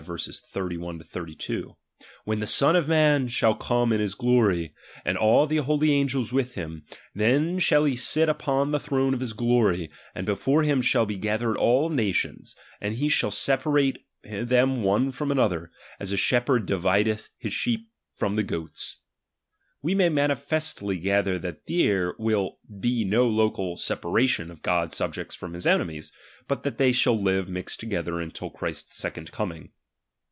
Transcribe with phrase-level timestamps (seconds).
[0.01, 1.75] 31 32J;
[2.25, 4.73] When the Son of man shall come in his glory,
[5.05, 9.19] and all the holy angels with him, then shall he sit upon the throne of
[9.19, 14.81] his glory, and before him shall be gathered all nations; and he shall separate them
[14.81, 15.69] one from another,
[15.99, 19.01] as a shepherd divideth his sheep from the goats:
[19.83, 25.33] we may manifestly gather that there will be no local separation of God's sub jects
[25.35, 26.11] from his enemies,
[26.47, 29.69] but that they shall live mixed together until Christ's second coming.